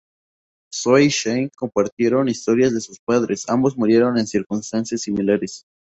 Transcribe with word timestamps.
Zoe 0.73 1.03
y 1.03 1.07
Shane 1.09 1.51
comparten 1.55 2.27
historias 2.27 2.73
de 2.73 2.81
sus 2.81 2.97
padres, 3.05 3.47
ambos 3.49 3.77
murieron 3.77 4.17
en 4.17 4.25
circunstancias 4.25 5.01
similares. 5.01 5.67